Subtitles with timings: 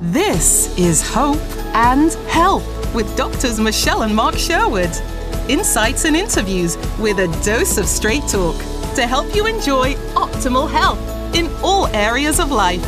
[0.00, 1.42] This is Hope
[1.74, 2.62] and Help
[2.94, 4.96] with doctors Michelle and Mark Sherwood.
[5.48, 8.54] Insights and interviews with a dose of straight talk
[8.94, 11.00] to help you enjoy optimal health
[11.34, 12.80] in all areas of life.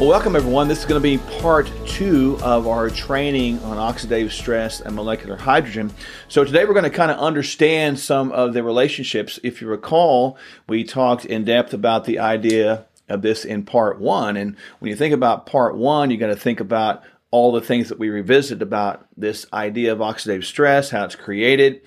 [0.00, 0.68] Well, welcome everyone.
[0.68, 5.36] This is going to be part two of our training on oxidative stress and molecular
[5.36, 5.92] hydrogen.
[6.28, 9.38] So today we're going to kind of understand some of the relationships.
[9.42, 14.36] If you recall, we talked in depth about the idea of this in part one.
[14.36, 17.88] And when you think about part one, you got to think about all the things
[17.88, 21.82] that we revisited about this idea of oxidative stress, how it's created,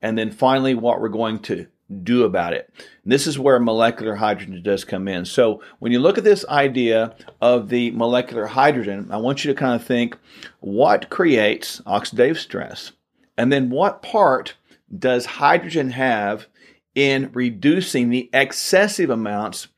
[0.00, 1.66] and then finally what we're going to
[2.02, 2.72] do about it.
[3.02, 5.24] And this is where molecular hydrogen does come in.
[5.24, 9.58] So when you look at this idea of the molecular hydrogen, I want you to
[9.58, 10.16] kind of think
[10.60, 12.92] what creates oxidative stress,
[13.36, 14.54] and then what part
[14.96, 16.46] does hydrogen have
[16.94, 19.68] in reducing the excessive amounts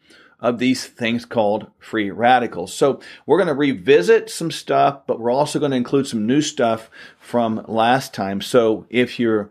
[0.45, 2.75] of these things called free radicals.
[2.75, 6.43] So we're going to revisit some stuff, but we're also going to include some new
[6.43, 8.43] stuff from last time.
[8.43, 9.49] So if you're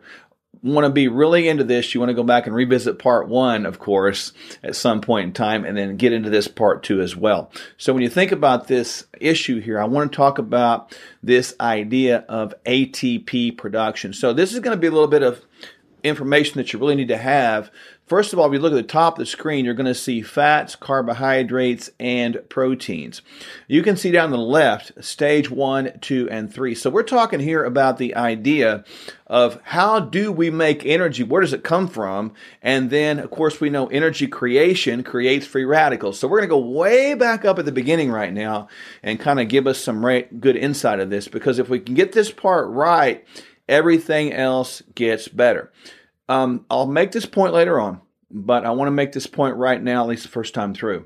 [0.62, 3.66] want to be really into this, you want to go back and revisit part one,
[3.66, 4.32] of course,
[4.64, 7.52] at some point in time, and then get into this part two as well.
[7.76, 12.20] So when you think about this issue here, I want to talk about this idea
[12.30, 14.14] of ATP production.
[14.14, 15.44] So this is going to be a little bit of
[16.04, 17.72] information that you really need to have
[18.06, 19.96] First of all, if you look at the top of the screen, you're going to
[19.96, 23.22] see fats, carbohydrates, and proteins.
[23.68, 26.76] You can see down the left, stage one, two, and three.
[26.76, 28.84] So we're talking here about the idea
[29.26, 31.24] of how do we make energy?
[31.24, 32.34] Where does it come from?
[32.62, 36.20] And then, of course, we know energy creation creates free radicals.
[36.20, 38.68] So we're going to go way back up at the beginning right now
[39.02, 42.12] and kind of give us some good insight of this because if we can get
[42.12, 43.26] this part right,
[43.70, 45.72] everything else gets better.
[46.30, 49.82] Um, I'll make this point later on, but I want to make this point right
[49.82, 51.06] now, at least the first time through.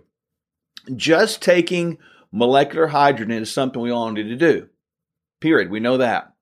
[0.96, 1.98] Just taking
[2.32, 4.70] molecular hydrogen is something we all need to do.
[5.40, 5.70] Period.
[5.70, 6.34] We know that.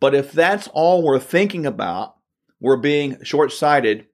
[0.00, 2.16] But if that's all we're thinking about,
[2.60, 4.06] we're being short sighted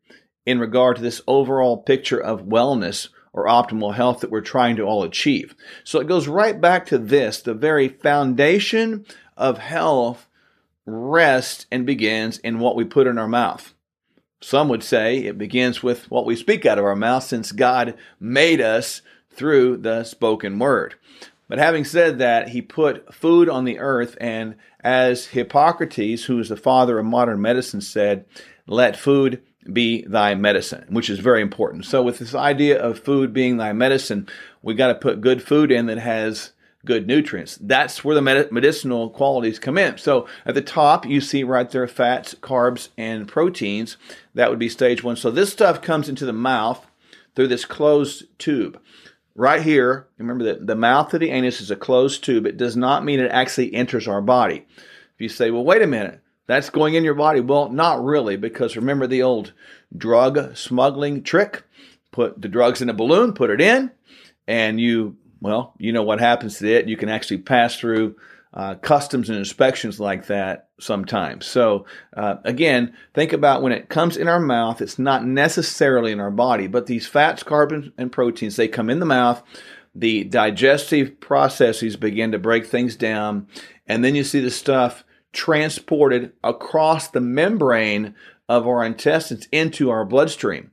[0.45, 4.83] in regard to this overall picture of wellness or optimal health that we're trying to
[4.83, 5.55] all achieve.
[5.85, 9.07] So it goes right back to this the very foundation
[9.37, 10.29] of health
[10.85, 13.75] rests and begins in what we put in our mouth.
[14.43, 17.95] Some would say it begins with what we speak out of our mouth since God
[18.19, 20.97] made us through the spoken word.
[21.49, 26.49] But having said that, he put food on the earth, and as Hippocrates, who is
[26.49, 28.25] the father of modern medicine, said,
[28.67, 31.85] let food be thy medicine, which is very important.
[31.85, 34.29] So, with this idea of food being thy medicine,
[34.63, 36.53] we got to put good food in that has
[36.85, 37.59] good nutrients.
[37.61, 39.99] That's where the medicinal qualities come in.
[39.99, 43.97] So at the top, you see right there fats, carbs, and proteins.
[44.35, 45.17] That would be stage one.
[45.17, 46.85] So this stuff comes into the mouth
[47.35, 48.81] through this closed tube.
[49.35, 52.47] Right here, remember that the mouth of the anus is a closed tube.
[52.47, 54.67] It does not mean it actually enters our body.
[54.77, 57.41] If you say, well, wait a minute, that's going in your body.
[57.41, 59.53] Well, not really, because remember the old
[59.97, 61.63] drug smuggling trick?
[62.11, 63.91] Put the drugs in a balloon, put it in,
[64.47, 66.89] and you well, you know what happens to it.
[66.89, 68.17] You can actually pass through
[68.55, 71.47] uh, customs and inspections like that sometimes.
[71.47, 71.87] So,
[72.17, 76.31] uh, again, think about when it comes in our mouth, it's not necessarily in our
[76.31, 79.43] body, but these fats, carbons, and proteins, they come in the mouth.
[79.95, 83.49] The digestive processes begin to break things down,
[83.87, 88.15] and then you see the stuff transported across the membrane
[88.49, 90.71] of our intestines into our bloodstream.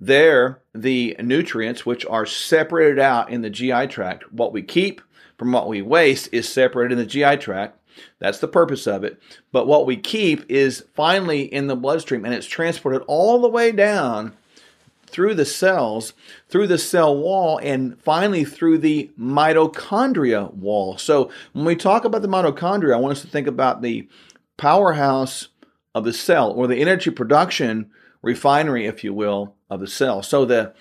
[0.00, 5.02] There, the nutrients, which are separated out in the GI tract, what we keep
[5.36, 7.76] from what we waste is separated in the GI tract.
[8.18, 9.20] That's the purpose of it.
[9.52, 13.72] But what we keep is finally in the bloodstream and it's transported all the way
[13.72, 14.34] down
[15.06, 16.14] through the cells,
[16.48, 20.96] through the cell wall, and finally through the mitochondria wall.
[20.96, 24.08] So when we talk about the mitochondria, I want us to think about the
[24.56, 25.48] powerhouse
[25.94, 27.90] of the cell or the energy production
[28.22, 30.22] refinery, if you will, of the cell.
[30.22, 30.74] So the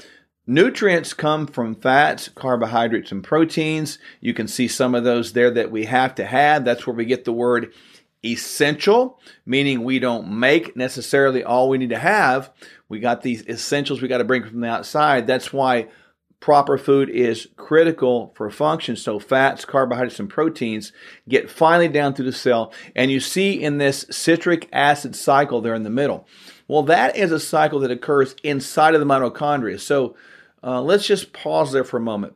[0.47, 4.00] nutrients come from fats, carbohydrates, and proteins.
[4.19, 6.65] You can see some of those there that we have to have.
[6.65, 7.71] That's where we get the word
[8.25, 12.51] essential, meaning we don't make necessarily all we need to have.
[12.89, 15.27] We got these essentials we got to bring from the outside.
[15.27, 15.88] That's why
[16.39, 18.95] proper food is critical for function.
[18.95, 20.92] So fats, carbohydrates, and proteins
[21.27, 22.74] get finally down through the cell.
[22.95, 26.27] And you see in this citric acid cycle there in the middle.
[26.69, 29.80] Well, that is a cycle that occurs inside of the mitochondria.
[29.80, 30.16] So
[30.63, 32.36] uh, let's just pause there for a moment.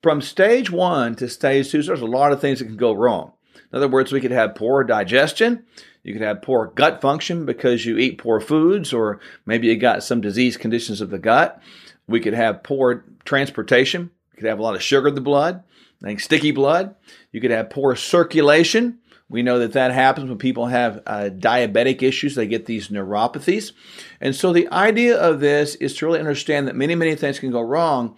[0.00, 3.32] From stage one to stage two, there's a lot of things that can go wrong.
[3.72, 5.64] In other words, we could have poor digestion.
[6.04, 10.04] You could have poor gut function because you eat poor foods, or maybe you got
[10.04, 11.60] some disease conditions of the gut.
[12.06, 14.10] We could have poor transportation.
[14.32, 15.64] You could have a lot of sugar in the blood,
[16.00, 16.94] like sticky blood.
[17.32, 19.00] You could have poor circulation.
[19.28, 22.34] We know that that happens when people have uh, diabetic issues.
[22.34, 23.72] They get these neuropathies.
[24.20, 27.50] And so the idea of this is to really understand that many, many things can
[27.50, 28.16] go wrong.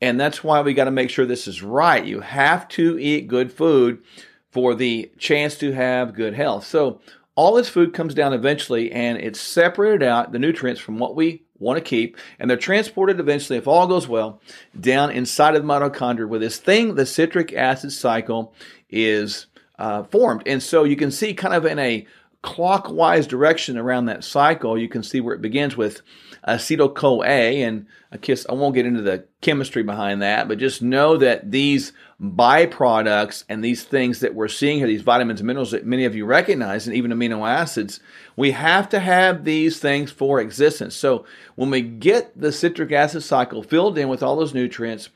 [0.00, 2.04] And that's why we got to make sure this is right.
[2.04, 4.02] You have to eat good food
[4.50, 6.66] for the chance to have good health.
[6.66, 7.00] So
[7.34, 11.44] all this food comes down eventually and it's separated out, the nutrients from what we
[11.58, 14.40] want to keep, and they're transported eventually, if all goes well,
[14.78, 18.54] down inside of the mitochondria where this thing, the citric acid cycle,
[18.88, 19.46] is
[19.80, 20.42] uh, formed.
[20.46, 22.06] And so you can see kind of in a
[22.42, 26.02] clockwise direction around that cycle, you can see where it begins with
[26.46, 27.64] acetyl CoA.
[27.64, 31.50] And I guess I won't get into the chemistry behind that, but just know that
[31.50, 31.92] these
[32.22, 36.14] byproducts and these things that we're seeing here, these vitamins and minerals that many of
[36.14, 38.00] you recognize, and even amino acids,
[38.36, 40.94] we have to have these things for existence.
[40.94, 41.24] So
[41.56, 45.08] when we get the citric acid cycle filled in with all those nutrients,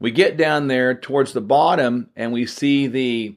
[0.00, 3.36] we get down there towards the bottom and we see the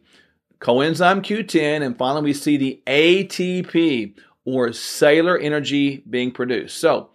[0.61, 4.15] coenzyme Q10, and finally we see the ATP
[4.45, 6.77] or cellular energy being produced.
[6.77, 7.09] So,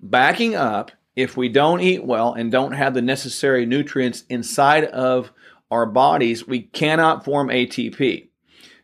[0.00, 5.32] backing up, if we don't eat well and don't have the necessary nutrients inside of
[5.70, 8.28] our bodies, we cannot form ATP.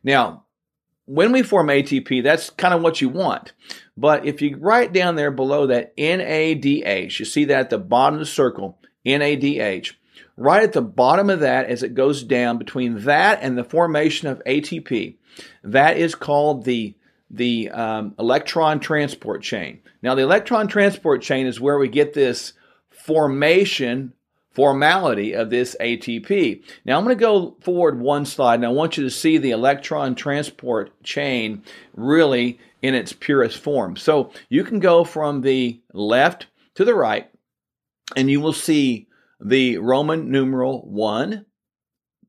[0.02, 0.44] Now,
[1.06, 3.52] when we form ATP, that's kind of what you want.
[3.96, 8.14] But if you write down there below that NADH, you see that at the bottom
[8.14, 9.94] of the circle, NADH,
[10.36, 14.28] right at the bottom of that as it goes down between that and the formation
[14.28, 15.16] of ATP.
[15.64, 16.94] That is called the
[17.28, 19.80] the um, electron transport chain.
[20.00, 22.52] Now, the electron transport chain is where we get this
[22.88, 24.12] formation
[24.56, 26.62] formality of this ATP.
[26.86, 29.50] Now, I'm going to go forward one slide, and I want you to see the
[29.50, 31.62] electron transport chain
[31.94, 33.96] really in its purest form.
[33.96, 36.46] So you can go from the left
[36.76, 37.28] to the right,
[38.16, 39.05] and you will see
[39.40, 41.44] the Roman numeral 1,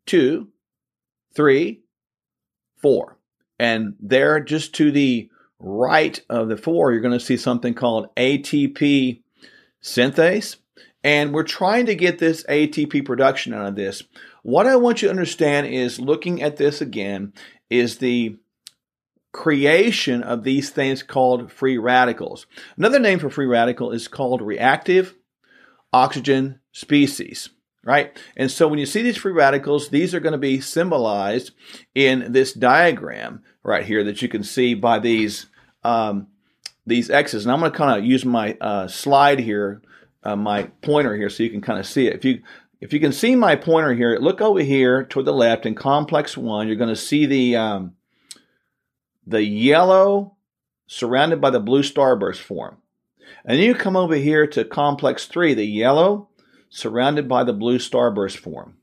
[0.05, 0.47] 2,
[1.35, 1.81] 3,
[2.81, 3.17] 4.
[3.59, 8.13] And there, just to the right of the 4, you're going to see something called
[8.15, 9.21] ATP
[9.81, 10.57] synthase.
[11.03, 14.03] And we're trying to get this ATP production out of this.
[14.43, 17.33] What I want you to understand is looking at this again
[17.69, 18.37] is the
[19.31, 22.47] creation of these things called free radicals.
[22.75, 25.15] Another name for free radical is called reactive
[25.93, 27.49] oxygen species,
[27.83, 28.15] right?
[28.35, 31.51] And so when you see these free radicals, these are going to be symbolized
[31.95, 35.47] in this diagram right here that you can see by these
[35.83, 36.27] um,
[36.85, 37.45] these X's.
[37.45, 39.81] And I'm going to kind of use my uh, slide here,
[40.23, 42.13] uh, my pointer here, so you can kind of see it.
[42.13, 42.43] If you
[42.79, 46.37] if you can see my pointer here, look over here toward the left in complex
[46.37, 46.67] one.
[46.67, 47.95] You're going to see the um,
[49.25, 50.35] the yellow
[50.85, 52.77] surrounded by the blue starburst form.
[53.43, 56.29] And then you come over here to complex 3, the yellow
[56.69, 58.77] surrounded by the blue starburst form.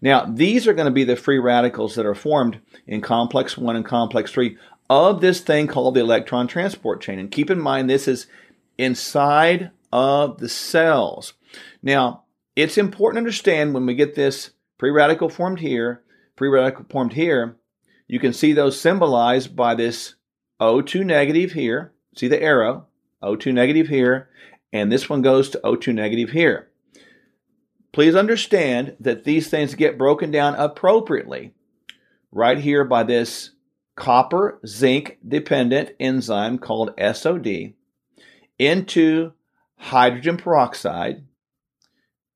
[0.00, 3.76] Now, these are going to be the free radicals that are formed in complex 1
[3.76, 4.56] and complex 3
[4.90, 7.18] of this thing called the electron transport chain.
[7.18, 8.26] And keep in mind, this is
[8.76, 11.34] inside of the cells.
[11.82, 12.24] Now,
[12.56, 16.02] it's important to understand when we get this free radical formed here,
[16.36, 17.56] free radical formed here,
[18.06, 20.14] you can see those symbolized by this
[20.60, 21.92] O2 negative here.
[22.16, 22.86] See the arrow,
[23.22, 24.28] O2 negative here,
[24.72, 26.67] and this one goes to O2 negative here.
[27.92, 31.54] Please understand that these things get broken down appropriately
[32.30, 33.50] right here by this
[33.96, 37.72] copper zinc dependent enzyme called SOD
[38.58, 39.32] into
[39.76, 41.24] hydrogen peroxide.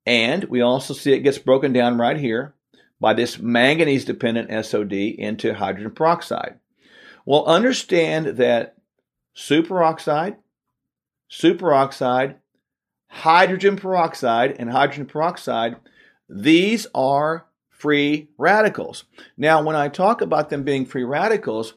[0.04, 2.54] And we also see it gets broken down right here
[3.00, 6.58] by this manganese dependent SOD into hydrogen peroxide.
[7.24, 8.76] Well, understand that
[9.36, 10.36] superoxide,
[11.30, 12.36] superoxide,
[13.12, 15.76] hydrogen peroxide, and hydrogen peroxide,
[16.28, 19.04] these are free radicals.
[19.36, 21.74] Now, when I talk about them being free radicals,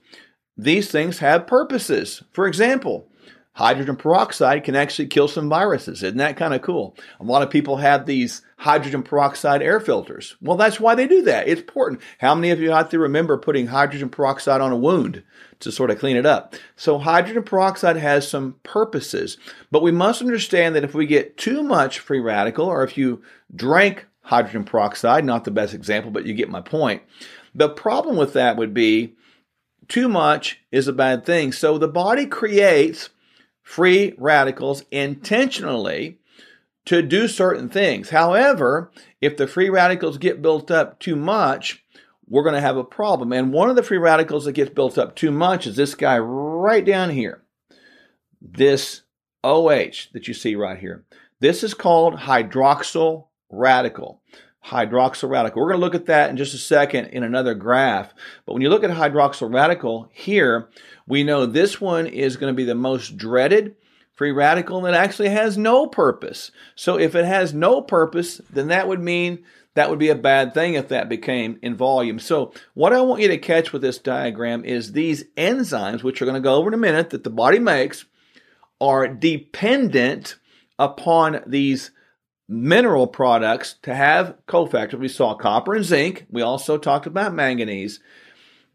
[0.56, 2.24] these things have purposes.
[2.32, 3.10] For example,
[3.56, 6.04] hydrogen peroxide can actually kill some viruses.
[6.04, 6.96] Isn't that kind of cool?
[7.20, 10.36] A lot of people have these hydrogen peroxide air filters.
[10.42, 11.48] Well, that's why they do that.
[11.48, 12.02] It's important.
[12.20, 15.24] How many of you out there remember putting hydrogen peroxide on a wound
[15.62, 16.56] to sort of clean it up?
[16.76, 19.38] So, hydrogen peroxide has some purposes,
[19.72, 23.24] but we must understand that if we get too much free radical, or if you
[23.56, 27.04] drank hydrogen peroxide, not the best example, but you get my point.
[27.54, 29.16] The problem with that would be
[29.88, 31.54] too much is a bad thing.
[31.54, 33.12] So, the body creates
[33.66, 36.20] free radicals intentionally
[36.86, 38.12] to do certain things.
[38.12, 41.84] However, if the free radicals get built up too much,
[42.28, 43.34] we're going to have a problem.
[43.34, 46.18] And one of the free radicals that gets built up too much is this guy
[46.20, 47.42] right down here.
[48.40, 49.02] This
[49.44, 51.04] OH that you see right here.
[51.40, 54.22] This is called hydroxyl radical.
[54.68, 55.62] Hydroxyl radical.
[55.62, 58.14] We're going to look at that in just a second in another graph.
[58.46, 60.70] But when you look at hydroxyl radical here,
[61.08, 63.76] we know this one is going to be the most dreaded
[64.14, 66.52] free radical that actually has no purpose.
[66.76, 69.44] So if it has no purpose, then that would mean
[69.76, 72.18] that would be a bad thing if that became in volume.
[72.18, 76.26] So what I want you to catch with this diagram is these enzymes, which we're
[76.26, 78.06] going to go over in a minute, that the body makes,
[78.80, 80.38] are dependent
[80.80, 81.92] upon these
[82.48, 85.00] mineral products to have cofactors.
[85.00, 86.26] We saw copper and zinc.
[86.30, 88.00] We also talked about manganese.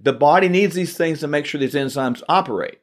[0.00, 2.80] The body needs these things to make sure these enzymes operate.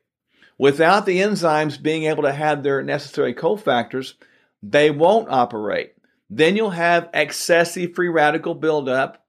[0.57, 4.13] Without the enzymes being able to have their necessary cofactors,
[4.63, 5.93] they won't operate.
[6.29, 9.23] Then you'll have excessive free radical buildup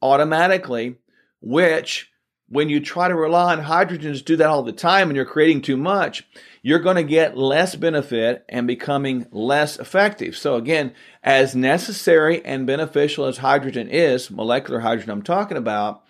[0.00, 0.96] automatically,
[1.40, 2.11] which
[2.52, 5.24] when you try to rely on hydrogens to do that all the time and you're
[5.24, 6.28] creating too much,
[6.60, 10.36] you're going to get less benefit and becoming less effective.
[10.36, 10.92] So again,
[11.22, 16.04] as necessary and beneficial as hydrogen is, molecular hydrogen I'm talking about,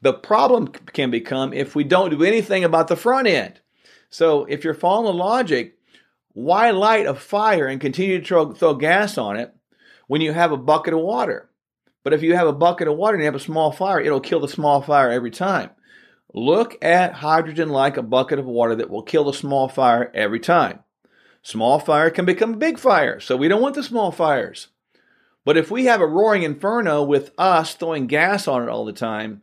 [0.00, 3.60] the problem can become if we don't do anything about the front end.
[4.08, 5.76] So if you're following the logic,
[6.32, 9.54] why light a fire and continue to throw, throw gas on it
[10.06, 11.50] when you have a bucket of water?
[12.02, 14.20] But if you have a bucket of water and you have a small fire, it'll
[14.20, 15.68] kill the small fire every time.
[16.34, 20.40] Look at hydrogen like a bucket of water that will kill a small fire every
[20.40, 20.80] time.
[21.42, 24.68] Small fire can become a big fire, so we don't want the small fires.
[25.44, 28.92] But if we have a roaring inferno with us throwing gas on it all the
[28.92, 29.42] time,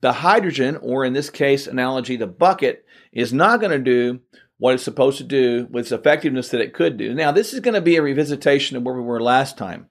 [0.00, 4.20] the hydrogen, or in this case analogy, the bucket, is not going to do
[4.58, 7.14] what it's supposed to do with its effectiveness that it could do.
[7.14, 9.88] Now, this is going to be a revisitation of where we were last time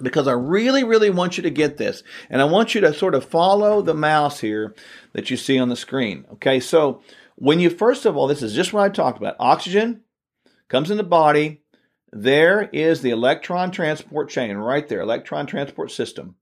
[0.00, 2.02] because I really, really want you to get this.
[2.28, 4.74] And I want you to sort of follow the mouse here
[5.12, 6.24] that you see on the screen.
[6.34, 7.02] Okay, so
[7.36, 10.02] when you first of all, this is just what I talked about oxygen
[10.68, 11.62] comes in the body.
[12.12, 16.36] There is the electron transport chain right there, electron transport system.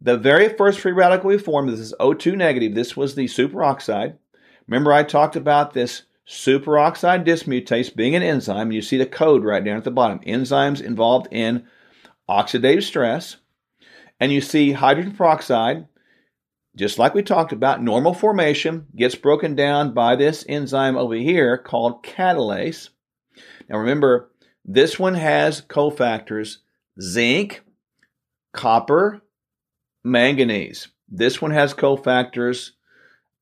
[0.00, 2.74] The very first free radical we formed, this is O2 negative.
[2.74, 4.18] This was the superoxide.
[4.66, 8.72] Remember, I talked about this superoxide dismutase being an enzyme.
[8.72, 10.20] You see the code right down at the bottom.
[10.20, 11.66] Enzymes involved in
[12.28, 13.36] oxidative stress.
[14.20, 15.86] And you see hydrogen peroxide,
[16.76, 21.58] just like we talked about, normal formation gets broken down by this enzyme over here
[21.58, 22.90] called catalase.
[23.68, 24.30] Now remember,
[24.64, 26.58] this one has cofactors
[27.00, 27.62] zinc,
[28.52, 29.22] copper,
[30.02, 30.88] manganese.
[31.08, 32.70] This one has cofactors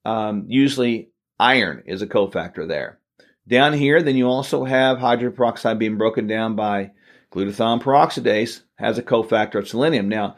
[0.05, 2.99] um, usually Iron is a cofactor there.
[3.49, 6.93] Down here, then you also have hydrogen peroxide being broken down by
[7.33, 10.09] glutathione peroxidase, has a cofactor of selenium.
[10.09, 10.37] Now,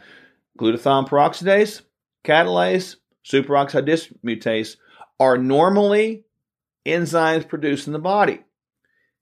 [0.58, 1.82] glutathione peroxidase,
[2.24, 4.76] catalase, superoxide dismutase
[5.18, 6.24] are normally
[6.86, 8.40] enzymes produced in the body.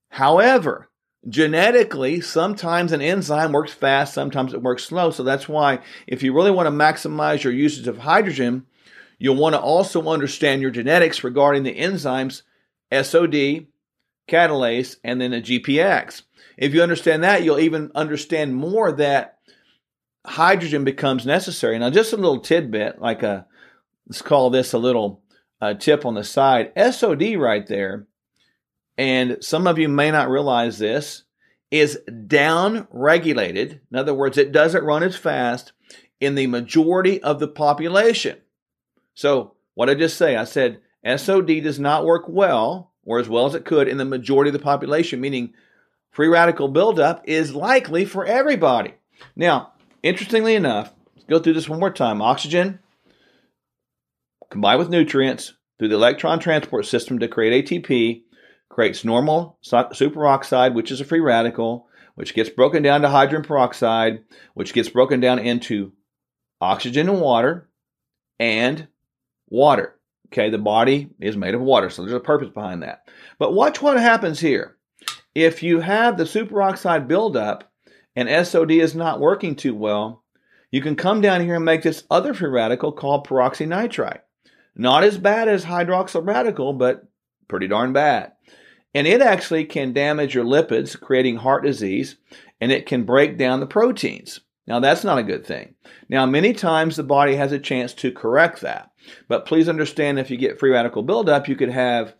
[0.09, 0.89] However,
[1.27, 5.11] genetically, sometimes an enzyme works fast, sometimes it works slow.
[5.11, 8.67] So that's why if you really want to maximize your usage of hydrogen,
[9.23, 12.41] You'll want to also understand your genetics regarding the enzymes
[12.91, 13.67] SOD,
[14.27, 16.23] catalase, and then the GPX.
[16.57, 19.39] If you understand that, you'll even understand more that
[20.25, 21.77] hydrogen becomes necessary.
[21.79, 23.45] Now, just a little tidbit, like a
[24.07, 25.21] let's call this a little
[25.61, 26.71] uh, tip on the side.
[26.77, 28.07] SOD right there,
[28.97, 31.23] and some of you may not realize this,
[31.71, 33.81] is down regulated.
[33.91, 35.73] In other words, it doesn't run as fast
[36.19, 38.37] in the majority of the population.
[39.15, 43.45] So, what I just say, I said SOD does not work well or as well
[43.45, 45.53] as it could in the majority of the population, meaning
[46.13, 48.93] free radical buildup is likely for everybody.
[49.35, 52.21] Now, interestingly enough, let's go through this one more time.
[52.21, 52.79] Oxygen
[54.49, 58.23] combined with nutrients through the electron transport system to create ATP
[58.69, 64.23] creates normal superoxide, which is a free radical, which gets broken down to hydrogen peroxide,
[64.53, 65.91] which gets broken down into
[66.61, 67.69] oxygen and water,
[68.39, 68.87] and
[69.49, 69.95] water.
[70.27, 73.07] Okay, the body is made of water, so there's a purpose behind that.
[73.37, 74.77] But watch what happens here.
[75.35, 77.71] If you have the superoxide buildup
[78.15, 80.23] and SOD is not working too well,
[80.71, 84.21] you can come down here and make this other free radical called peroxynitrite.
[84.75, 87.07] Not as bad as hydroxyl radical, but
[87.47, 88.33] pretty darn bad.
[88.95, 92.17] And it actually can damage your lipids, creating heart disease,
[92.61, 94.39] and it can break down the proteins.
[94.65, 95.75] Now, that's not a good thing.
[96.09, 98.91] Now, many times the body has a chance to correct that.
[99.27, 102.15] But please understand if you get free radical buildup, you could have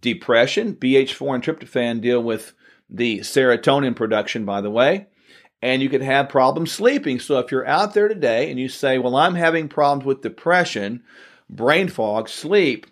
[0.00, 0.74] depression.
[0.74, 2.52] BH4 and tryptophan deal with
[2.88, 5.06] the serotonin production, by the way.
[5.62, 7.18] And you could have problems sleeping.
[7.18, 11.02] So if you're out there today and you say, Well, I'm having problems with depression,
[11.48, 12.86] brain fog, sleep,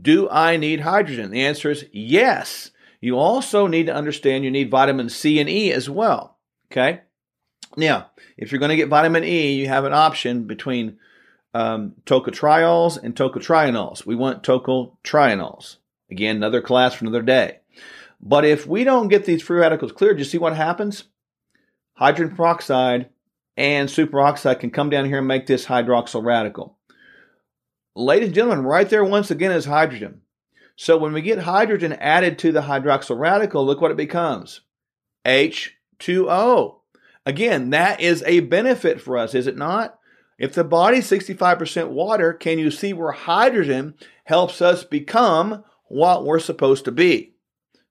[0.00, 1.30] do I need hydrogen?
[1.30, 2.70] The answer is yes.
[3.00, 6.38] You also need to understand you need vitamin C and E as well.
[6.70, 7.02] Okay?
[7.76, 10.98] Now, if you're going to get vitamin E, you have an option between
[11.54, 14.06] um, tocotriols and tocotrienols.
[14.06, 15.76] We want tocotrienols.
[16.12, 17.60] Again, another class for another day.
[18.20, 21.04] But if we don't get these free radicals cleared, you see what happens?
[21.94, 23.08] Hydrogen peroxide
[23.56, 26.76] and superoxide can come down here and make this hydroxyl radical.
[27.96, 30.20] Ladies and gentlemen, right there once again is hydrogen.
[30.76, 34.60] So when we get hydrogen added to the hydroxyl radical, look what it becomes
[35.24, 36.76] H2O.
[37.24, 39.98] Again, that is a benefit for us, is it not?
[40.38, 46.40] If the body's 65% water, can you see where hydrogen helps us become what we're
[46.40, 47.34] supposed to be?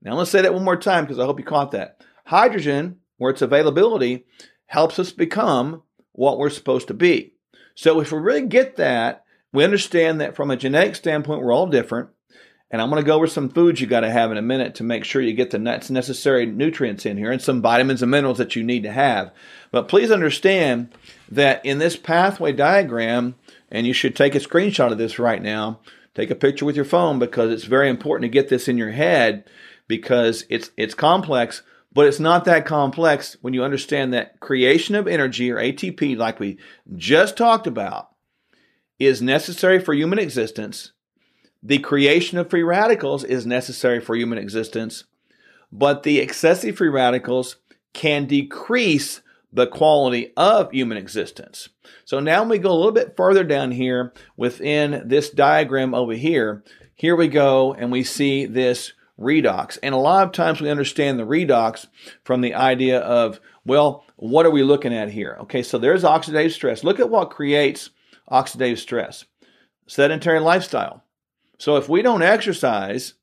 [0.02, 2.04] Now let's say that one more time because I hope you caught that.
[2.26, 4.26] Hydrogen, where its availability,
[4.66, 7.34] helps us become what we're supposed to be.
[7.76, 11.68] So if we really get that, we understand that from a genetic standpoint, we're all
[11.68, 12.10] different.
[12.72, 14.76] And I'm going to go over some foods you got to have in a minute
[14.76, 18.38] to make sure you get the necessary nutrients in here and some vitamins and minerals
[18.38, 19.32] that you need to have.
[19.72, 20.96] But please understand
[21.30, 23.36] that in this pathway diagram,
[23.70, 25.82] and you should take a screenshot of this right now,
[26.16, 28.92] take a picture with your phone because it's very important to get this in your
[28.92, 29.46] head
[29.88, 31.64] because it's it's complex,
[31.94, 36.40] but it's not that complex when you understand that creation of energy or ATP like
[36.40, 36.58] we
[36.96, 38.10] just talked about
[39.00, 40.92] is necessary for human existence.
[41.64, 45.04] The creation of free radicals is necessary for human existence,
[45.72, 47.58] but the excessive free radicals
[47.94, 49.22] can decrease
[49.54, 51.70] the quality of human existence.
[52.06, 56.64] So now we go a little bit further down here within this diagram over here.
[56.96, 59.78] Here we go and we see this redox.
[59.84, 61.88] And a lot of times we understand the redox
[62.24, 65.38] from the idea of, well, what are we looking at here?
[65.42, 66.84] Okay, so there's oxidative stress.
[66.84, 67.90] Look at what creates
[68.30, 69.26] oxidative stress
[69.88, 71.04] sedentary lifestyle.
[71.58, 73.16] So if we don't exercise,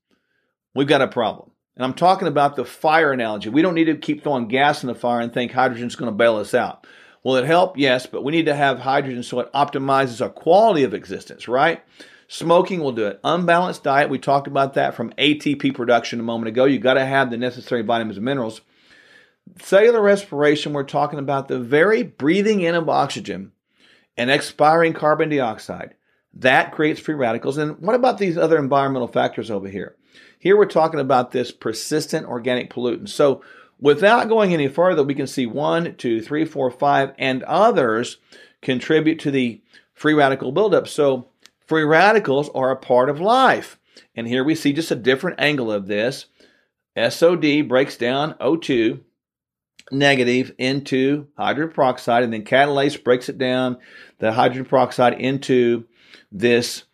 [0.74, 1.50] we've got a problem.
[1.78, 3.50] And I'm talking about the fire analogy.
[3.50, 6.16] We don't need to keep throwing gas in the fire and think hydrogen's going to
[6.16, 6.84] bail us out.
[7.22, 7.78] Will it help?
[7.78, 11.80] Yes, but we need to have hydrogen so it optimizes our quality of existence, right?
[12.26, 13.20] Smoking will do it.
[13.22, 16.64] Unbalanced diet, we talked about that from ATP production a moment ago.
[16.64, 18.60] You got to have the necessary vitamins and minerals.
[19.60, 23.52] Cellular respiration, we're talking about the very breathing in of oxygen
[24.16, 25.94] and expiring carbon dioxide.
[26.34, 27.56] That creates free radicals.
[27.56, 29.94] And what about these other environmental factors over here?
[30.38, 33.08] Here we're talking about this persistent organic pollutant.
[33.08, 33.42] So
[33.80, 38.18] without going any further, we can see one, two, three, four, five, and others
[38.62, 39.60] contribute to the
[39.94, 40.88] free radical buildup.
[40.88, 41.28] So
[41.66, 43.78] free radicals are a part of life.
[44.14, 46.26] And here we see just a different angle of this.
[46.96, 49.00] SOD breaks down O2
[49.90, 53.78] negative into hydrogen peroxide, and then catalase breaks it down,
[54.18, 55.86] the hydrogen peroxide into
[56.30, 56.84] this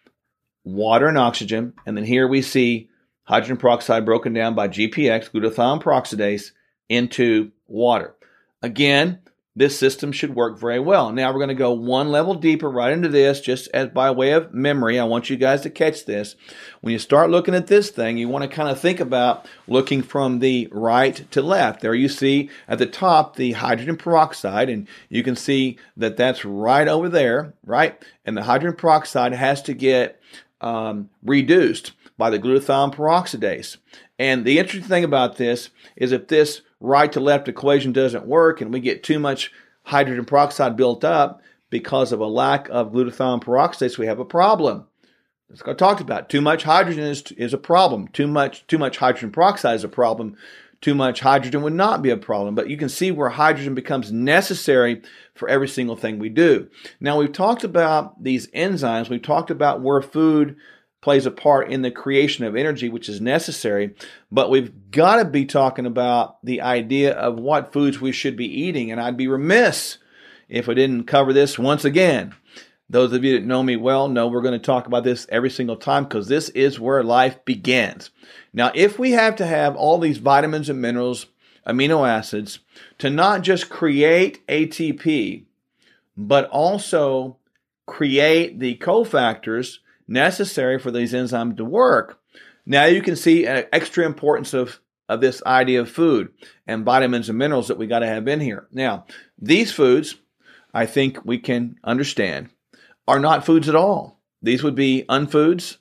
[0.65, 1.73] water and oxygen.
[1.87, 2.91] And then here we see
[3.25, 6.53] hydrogen peroxide broken down by GPX, glutathione peroxidase,
[6.89, 8.15] into water.
[8.63, 9.21] Again,
[9.57, 11.13] this system should work very well.
[11.13, 14.33] Now we're going to go one level deeper right into this, just as by way
[14.33, 14.99] of memory.
[14.99, 16.35] I want you guys to catch this.
[16.81, 20.03] When you start looking at this thing, you want to kind of think about looking
[20.03, 21.83] from the right to left.
[21.83, 26.45] There you see at the top the hydrogen peroxide, and you can see that that's
[26.45, 28.03] right over there, right?
[28.25, 30.21] And the hydrogen peroxide has to get
[30.61, 33.77] um, reduced by the glutathione peroxidase.
[34.19, 38.61] And the interesting thing about this is if this right to left equation doesn't work
[38.61, 39.51] and we get too much
[39.85, 44.87] hydrogen peroxide built up because of a lack of glutathione peroxidase, we have a problem.
[45.49, 46.29] That's what I talked about.
[46.29, 48.09] Too much hydrogen is, is a problem.
[48.09, 50.37] Too much too much hydrogen peroxide is a problem.
[50.81, 52.55] Too much hydrogen would not be a problem.
[52.55, 55.03] But you can see where hydrogen becomes necessary
[55.35, 56.69] for every single thing we do.
[57.01, 59.09] Now we've talked about these enzymes.
[59.09, 60.57] We've talked about where food
[61.05, 63.95] plays a part in the creation of energy, which is necessary.
[64.33, 68.47] But we've got to be talking about the idea of what foods we should be
[68.47, 68.91] eating.
[68.91, 69.99] And I'd be remiss
[70.49, 72.35] if I didn't cover this once again.
[72.89, 75.51] Those of you that know me well know we're going to talk about this every
[75.51, 78.09] single time because this is where life begins.
[78.55, 81.27] Now, if we have to have all these vitamins and minerals,
[81.67, 82.61] amino acids,
[82.97, 85.45] to not just create ATP,
[86.17, 87.37] but also
[87.85, 92.21] create the cofactors necessary for these enzymes to work.
[92.67, 96.33] Now you can see an extra importance of, of this idea of food
[96.67, 98.69] and vitamins and minerals that we got to have in here.
[98.73, 99.07] Now,
[99.39, 100.17] these foods,
[100.73, 102.51] I think we can understand,
[103.07, 104.21] are not foods at all.
[104.43, 105.79] These would be unfoods.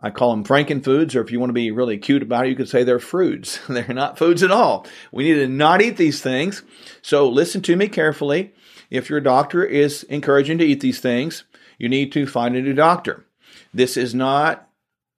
[0.00, 2.56] I call them frankenfoods, or if you want to be really cute about it, you
[2.56, 3.58] could say they're fruits.
[3.68, 4.86] they're not foods at all.
[5.10, 6.62] We need to not eat these things.
[7.02, 8.52] So listen to me carefully.
[8.90, 11.44] If your doctor is encouraging to eat these things,
[11.78, 13.26] you need to find a new doctor.
[13.78, 14.68] This is not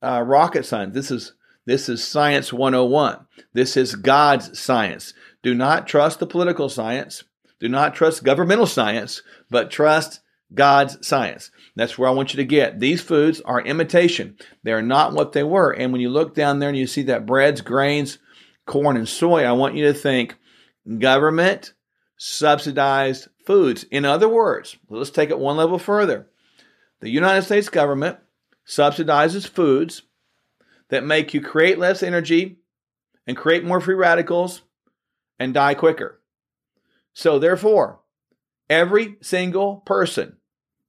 [0.02, 0.92] uh, rocket science.
[0.92, 1.32] This is
[1.64, 3.26] This is Science 101.
[3.54, 5.14] This is God's science.
[5.42, 7.24] Do not trust the political science.
[7.58, 10.20] Do not trust governmental science, but trust
[10.52, 11.50] God's science.
[11.74, 12.80] That's where I want you to get.
[12.80, 14.36] These foods are imitation.
[14.62, 15.70] They are not what they were.
[15.70, 18.18] And when you look down there and you see that breads, grains,
[18.66, 20.36] corn, and soy, I want you to think
[20.98, 21.72] government
[22.18, 23.84] subsidized foods.
[23.84, 26.26] In other words, let's take it one level further.
[27.00, 28.18] The United States government
[28.70, 30.02] subsidizes foods
[30.90, 32.58] that make you create less energy
[33.26, 34.62] and create more free radicals
[35.40, 36.20] and die quicker.
[37.12, 38.00] So, therefore,
[38.68, 40.36] every single person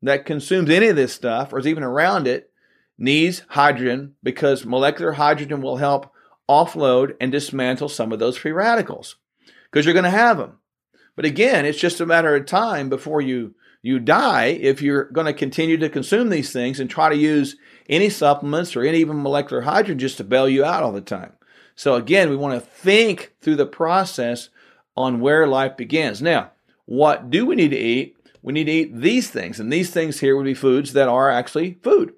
[0.04, 2.52] that consumes any of this stuff or is even around it
[3.00, 6.12] needs hydrogen because molecular hydrogen will help
[6.48, 9.16] offload and dismantle some of those free radicals
[9.72, 10.60] because you're going to have them.
[11.16, 15.26] But again, it's just a matter of time before you you die if you're going
[15.26, 17.56] to continue to consume these things and try to use
[17.90, 21.34] any supplements or any even molecular hydrogen just to bail you out all the time.
[21.76, 24.50] So again, we want to think through the process
[24.96, 26.22] on where life begins.
[26.22, 26.52] Now,
[26.86, 28.18] what do we need to eat?
[28.42, 31.30] We need to eat these things, and these things here would be foods that are
[31.30, 32.14] actually food.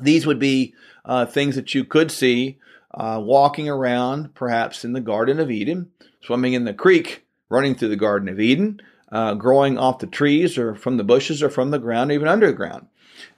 [0.00, 0.74] These would be
[1.04, 2.58] uh, things that you could see
[2.92, 5.90] uh, walking around, perhaps in the Garden of Eden,
[6.22, 8.80] swimming in the creek, running through the Garden of Eden,
[9.12, 12.86] uh, growing off the trees or from the bushes or from the ground, even underground.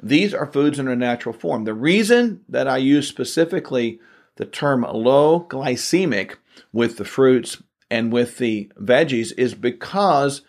[0.01, 1.65] These are foods in their natural form.
[1.65, 4.01] The reason that I use specifically
[4.37, 6.37] the term low glycemic
[6.73, 10.43] with the fruits and with the veggies is because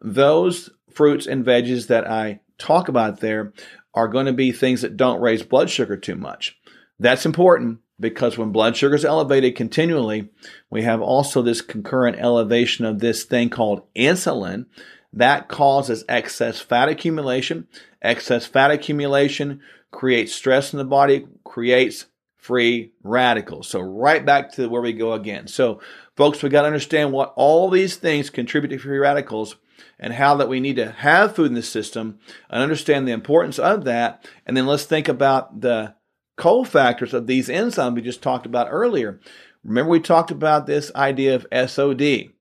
[0.00, 3.52] those fruits and veggies that I talk about there
[3.94, 6.58] are going to be things that don't raise blood sugar too much.
[6.98, 10.28] That's important because when blood sugar is elevated continually,
[10.70, 14.66] we have also this concurrent elevation of this thing called insulin
[15.12, 17.68] that causes excess fat accumulation.
[18.00, 23.68] Excess fat accumulation creates stress in the body, creates free radicals.
[23.68, 25.46] So right back to where we go again.
[25.46, 25.80] So
[26.16, 29.56] folks, we got to understand what all these things contribute to free radicals
[29.98, 32.18] and how that we need to have food in the system
[32.50, 34.28] and understand the importance of that.
[34.44, 35.94] And then let's think about the
[36.42, 39.20] cofactors of these enzymes we just talked about earlier.
[39.62, 42.32] Remember we talked about this idea of SOD.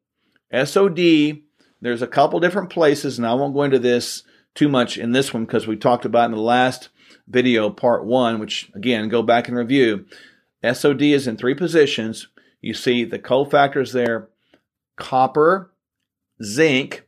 [0.51, 1.41] SOD,
[1.81, 4.23] there's a couple different places and I won't go into this
[4.55, 6.89] too much in this one because we talked about in the last
[7.27, 10.05] video, part one, which again, go back and review.
[10.63, 12.27] SOD is in three positions.
[12.59, 14.29] You see the cofactors there
[14.97, 15.71] copper,
[16.43, 17.07] zinc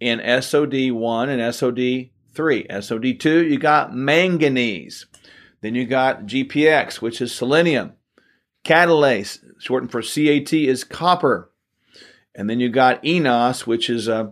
[0.00, 2.66] in SOD1 and SOD3.
[2.70, 5.04] SOD2, you got manganese.
[5.64, 7.94] Then you got GPX, which is selenium.
[8.66, 11.50] Catalase, shortened for CAT, is copper.
[12.34, 14.26] And then you got eNOS, which is uh,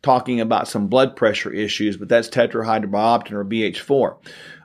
[0.00, 4.16] talking about some blood pressure issues, but that's tetrahydrobiopterin or BH4.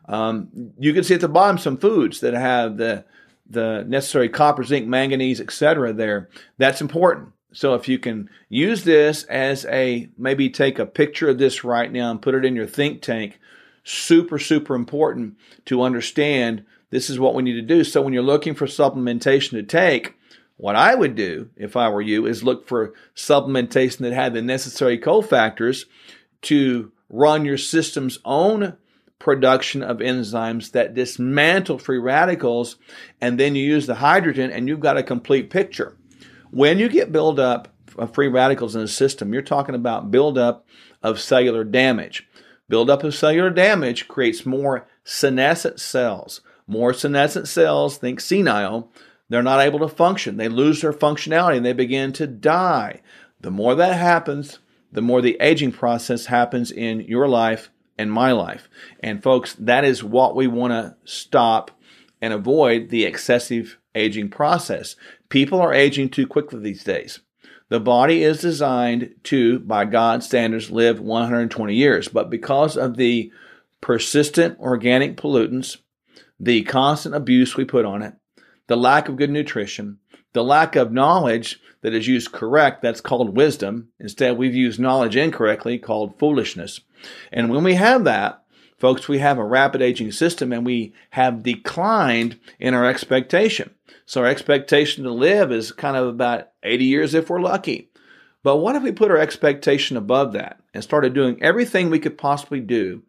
[0.07, 0.47] Um,
[0.79, 3.03] you can see at the bottom some foods that have the
[3.49, 5.91] the necessary copper, zinc, manganese, etc.
[5.91, 7.33] There, that's important.
[7.51, 11.91] So if you can use this as a maybe take a picture of this right
[11.91, 13.41] now and put it in your think tank,
[13.84, 16.65] super super important to understand.
[16.89, 17.84] This is what we need to do.
[17.84, 20.15] So when you're looking for supplementation to take,
[20.58, 24.41] what I would do if I were you is look for supplementation that had the
[24.41, 25.86] necessary cofactors
[26.43, 28.78] to run your system's own
[29.19, 32.76] production of enzymes that dismantle free radicals,
[33.22, 35.98] and then you use the hydrogen, and you've got a complete picture.
[36.52, 40.67] When you get buildup of free radicals in the system, you're talking about buildup
[41.02, 42.28] of cellular damage.
[42.69, 46.41] Buildup of cellular damage creates more senescent cells.
[46.65, 48.91] More senescent cells, think senile,
[49.30, 50.38] they're not able to function.
[50.38, 53.02] They lose their functionality and they begin to die.
[53.41, 54.60] The more that happens,
[54.91, 58.69] the more the aging process happens in your life and my life.
[58.99, 61.71] And folks, that is what we want to stop
[62.21, 64.95] and avoid the excessive aging process.
[65.30, 67.19] People are aging too quickly these days.
[67.73, 73.31] The body is designed to, by God's standards, live 120 years, but because of the
[73.81, 75.77] persistent organic pollutants,
[76.39, 78.13] the constant abuse we put on it,
[78.67, 79.97] the lack of good nutrition,
[80.33, 83.88] the lack of knowledge that is used correct, that's called wisdom.
[83.99, 86.81] Instead, we've used knowledge incorrectly, called foolishness.
[87.31, 88.42] And when we have that,
[88.84, 93.74] folks, we have a rapid aging system and we have declined in our expectation.
[94.06, 97.89] So our expectation to live is kind of about 80 years if we're lucky.
[98.43, 102.17] But what if we put our expectation above that and started doing everything we could
[102.17, 103.04] possibly do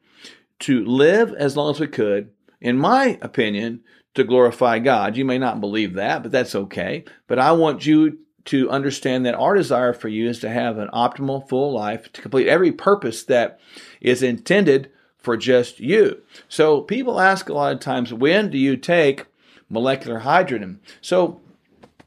[0.60, 3.82] to live as long as we could, in my opinion,
[4.14, 5.16] to glorify God?
[5.16, 7.02] You may not believe that, but that's okay.
[7.26, 10.90] But I want you to understand that our desire for you is to have an
[10.94, 13.58] optimal, full life, to complete every purpose that
[14.00, 14.92] is intended
[15.24, 16.22] for just you.
[16.48, 19.26] So people ask a lot of times, when do you take
[19.68, 20.80] molecular hydrogen.
[21.00, 21.40] So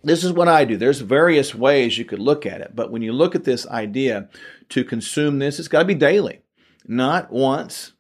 [0.03, 0.77] this is what I do.
[0.77, 4.30] There's various ways you could look at it, but when you look at this idea
[4.69, 6.41] to consume this, it's got to be daily,
[6.88, 7.93] not once,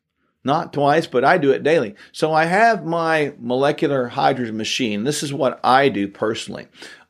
[0.43, 1.95] not twice, but I do it daily.
[2.11, 5.03] So I have my molecular hydrogen machine.
[5.03, 6.67] This is what I do personally.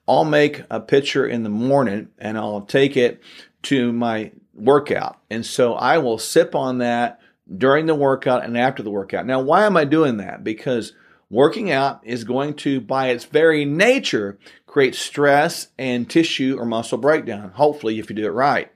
[0.08, 3.22] I'll make a pitcher in the morning and I'll take it
[3.64, 5.20] to my workout.
[5.30, 7.20] And so I will sip on that
[7.56, 9.26] during the workout and after the workout.
[9.26, 10.44] Now, why am I doing that?
[10.44, 10.94] Because
[11.30, 16.98] working out is going to, by its very nature, create stress and tissue or muscle
[16.98, 18.72] breakdown, hopefully, if you do it right.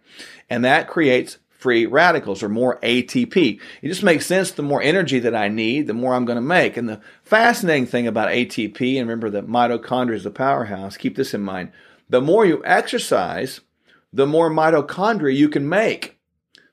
[0.50, 3.60] And that creates free radicals or more ATP.
[3.82, 6.42] It just makes sense the more energy that I need, the more I'm going to
[6.42, 6.76] make.
[6.76, 11.34] And the fascinating thing about ATP, and remember that mitochondria is the powerhouse, keep this
[11.36, 11.72] in mind.
[12.10, 13.62] The more you exercise,
[14.12, 16.18] the more mitochondria you can make.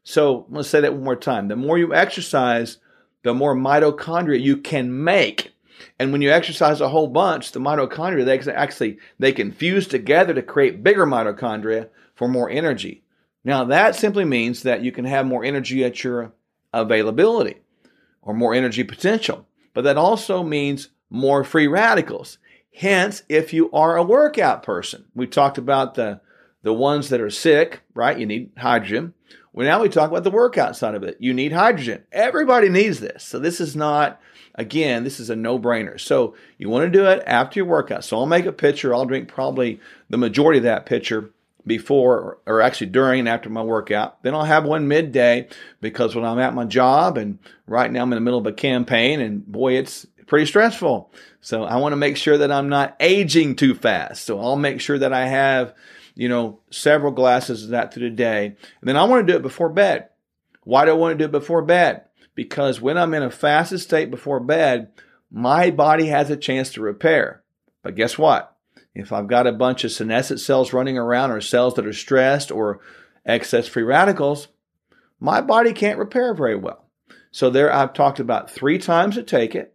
[0.09, 1.49] So let's say that one more time.
[1.49, 2.79] The more you exercise,
[3.25, 5.53] the more mitochondria you can make.
[5.99, 10.33] And when you exercise a whole bunch, the mitochondria they actually they can fuse together
[10.33, 13.03] to create bigger mitochondria for more energy.
[13.44, 16.33] Now, that simply means that you can have more energy at your
[16.73, 17.57] availability
[18.23, 22.38] or more energy potential, but that also means more free radicals.
[22.75, 26.23] Hence, if you are a workout person, we talked about the,
[26.62, 28.18] the ones that are sick, right?
[28.18, 29.12] You need hydrogen.
[29.59, 31.16] Well, now we talk about the workout side of it.
[31.18, 32.05] You need hydrogen.
[32.12, 33.25] Everybody needs this.
[33.25, 34.21] So this is not,
[34.55, 35.99] again, this is a no-brainer.
[35.99, 38.05] So you want to do it after your workout.
[38.05, 38.94] So I'll make a pitcher.
[38.94, 41.33] I'll drink probably the majority of that pitcher
[41.66, 44.23] before or actually during and after my workout.
[44.23, 45.49] Then I'll have one midday
[45.81, 48.53] because when I'm at my job and right now I'm in the middle of a
[48.53, 51.11] campaign and boy, it's pretty stressful.
[51.40, 54.25] So I want to make sure that I'm not aging too fast.
[54.25, 55.75] So I'll make sure that I have,
[56.18, 58.46] you know, several glasses of that through the day.
[58.46, 60.09] And then I want to do it before bed.
[60.64, 62.07] Why do I want to do it before bed?
[62.35, 64.90] Because when I'm in a fasted state before bed,
[65.31, 67.44] my body has a chance to repair.
[67.85, 68.57] But guess what?
[68.96, 72.50] If I've got a bunch of senescent cells running around or cells that are stressed
[72.50, 72.81] or
[73.24, 74.48] excess free radicals,
[75.20, 76.85] my body can't repair very well.
[77.31, 79.72] So there I've talked about three times to take it,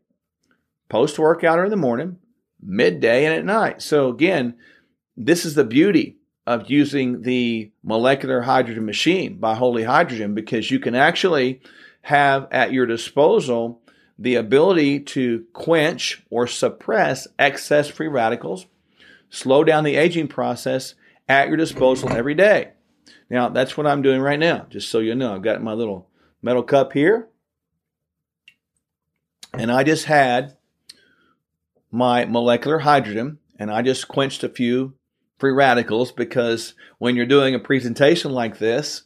[0.89, 2.17] post workout or in the morning,
[2.61, 3.81] midday and at night.
[3.81, 4.55] So again,
[5.15, 10.79] this is the beauty of using the molecular hydrogen machine by Holy Hydrogen because you
[10.79, 11.61] can actually
[12.01, 13.81] have at your disposal
[14.19, 18.67] the ability to quench or suppress excess free radicals
[19.29, 20.93] slow down the aging process
[21.27, 22.71] at your disposal every day.
[23.29, 25.33] Now, that's what I'm doing right now, just so you know.
[25.33, 26.07] I've got my little
[26.41, 27.29] metal cup here.
[29.53, 30.57] And I just had
[31.91, 34.93] my molecular hydrogen, and I just quenched a few
[35.43, 39.03] free radicals because when you're doing a presentation like this,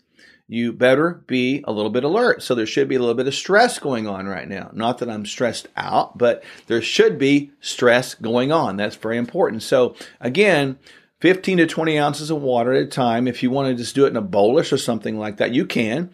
[0.47, 2.43] you better be a little bit alert.
[2.43, 4.69] So there should be a little bit of stress going on right now.
[4.71, 8.77] Not that I'm stressed out, but there should be stress going on.
[8.77, 9.63] That's very important.
[9.63, 10.77] So again,
[11.21, 13.27] 15 to 20 ounces of water at a time.
[13.27, 15.65] If you want to just do it in a bolus or something like that, you
[15.65, 16.11] can.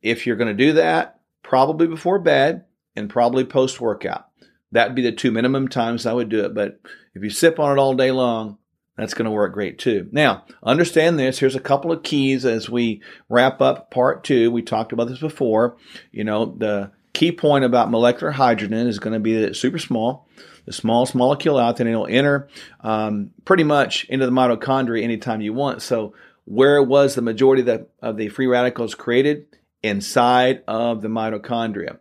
[0.00, 4.28] If you're going to do that, probably before bed and probably post workout.
[4.70, 6.54] That'd be the two minimum times I would do it.
[6.54, 6.78] But
[7.16, 8.56] if you sip on it all day long,
[9.00, 10.08] that's going to work great too.
[10.12, 11.38] Now, understand this.
[11.38, 14.50] Here's a couple of keys as we wrap up part two.
[14.50, 15.78] We talked about this before.
[16.12, 19.78] You know, the key point about molecular hydrogen is going to be that it's super
[19.78, 20.28] small,
[20.66, 22.48] the smallest molecule out there, and it'll enter
[22.80, 25.80] um, pretty much into the mitochondria anytime you want.
[25.80, 29.46] So, where was the majority of the, of the free radicals created?
[29.82, 32.00] Inside of the mitochondria.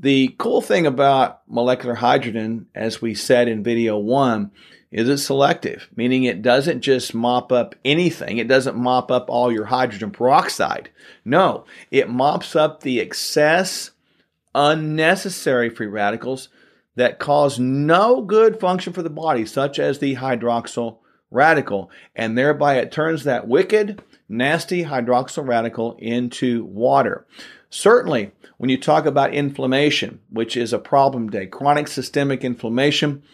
[0.00, 4.50] The cool thing about molecular hydrogen, as we said in video one,
[4.94, 8.38] is it selective, meaning it doesn't just mop up anything.
[8.38, 10.88] It doesn't mop up all your hydrogen peroxide.
[11.24, 13.90] No, it mops up the excess,
[14.54, 16.48] unnecessary free radicals
[16.94, 22.76] that cause no good function for the body, such as the hydroxyl radical, and thereby
[22.76, 27.26] it turns that wicked, nasty hydroxyl radical into water.
[27.68, 33.24] Certainly, when you talk about inflammation, which is a problem today, chronic systemic inflammation,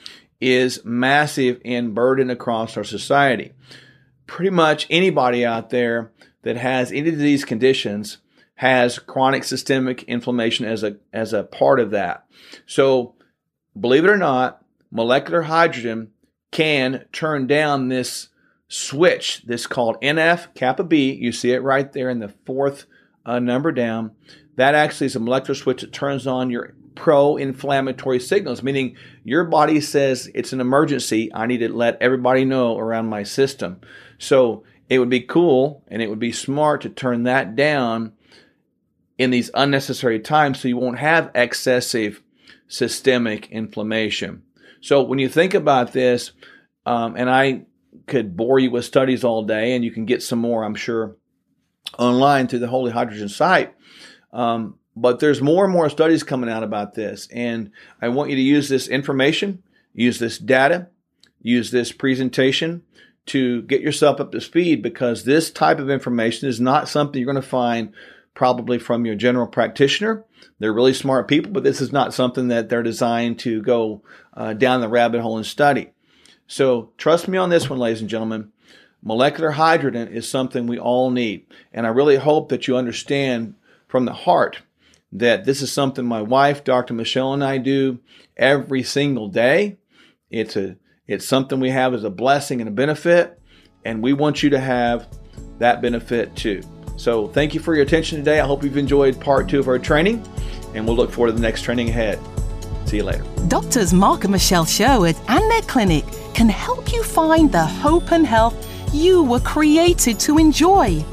[0.41, 3.53] is massive in burden across our society.
[4.27, 8.19] Pretty much anybody out there that has any of these conditions
[8.55, 12.27] has chronic systemic inflammation as a as a part of that.
[12.67, 13.15] So,
[13.79, 16.11] believe it or not, molecular hydrogen
[16.51, 18.29] can turn down this
[18.69, 21.13] switch, this called NF kappa B.
[21.13, 22.87] You see it right there in the fourth
[23.25, 24.13] uh, number down.
[24.57, 29.45] That actually is a molecular switch that turns on your pro inflammatory signals, meaning your
[29.45, 31.31] body says it's an emergency.
[31.33, 33.81] I need to let everybody know around my system.
[34.19, 38.13] So it would be cool and it would be smart to turn that down
[39.19, 42.23] in these unnecessary times so you won't have excessive
[42.69, 44.43] systemic inflammation.
[44.81, 46.33] So when you think about this,
[46.87, 47.67] um, and I
[48.07, 51.17] could bore you with studies all day, and you can get some more, I'm sure,
[51.99, 53.75] online through the Holy Hydrogen site.
[54.33, 58.37] Um, but there's more and more studies coming out about this, and I want you
[58.37, 59.63] to use this information,
[59.95, 60.89] use this data,
[61.43, 62.83] use this presentation
[63.27, 67.33] to get yourself up to speed because this type of information is not something you're
[67.33, 67.93] going to find
[68.35, 70.25] probably from your general practitioner.
[70.59, 74.03] They're really smart people, but this is not something that they're designed to go
[74.35, 75.91] uh, down the rabbit hole and study.
[76.47, 78.53] So trust me on this one, ladies and gentlemen.
[79.03, 81.47] Molecular hydrogen is something we all need.
[81.73, 83.55] And I really hope that you understand
[83.89, 84.59] from the heart
[85.13, 86.95] that this is something my wife, Dr.
[86.95, 87.99] Michelle, and I do
[88.37, 89.79] every single day.
[90.31, 93.41] It's a it's something we have as a blessing and a benefit,
[93.85, 95.09] and we want you to have
[95.59, 96.63] that benefit too.
[96.97, 98.39] So, thank you for your attention today.
[98.41, 100.25] I hope you've enjoyed part two of our training,
[100.75, 102.21] and we'll look forward to the next training ahead.
[102.85, 103.25] See you later.
[103.49, 108.27] Doctors Mark and Michelle Sherwood and their clinic can help you find the hope and
[108.27, 108.55] health
[108.93, 111.05] you were created to enjoy.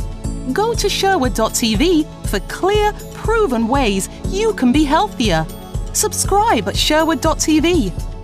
[0.54, 5.46] Go to Sherwood.tv for clear, proven ways you can be healthier.
[5.94, 8.17] Subscribe at Sherwood.tv